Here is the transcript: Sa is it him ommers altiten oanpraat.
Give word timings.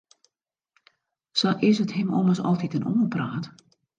Sa 1.35 1.49
is 1.69 1.79
it 1.83 1.95
him 1.97 2.09
ommers 2.19 2.43
altiten 2.49 2.87
oanpraat. 2.93 3.45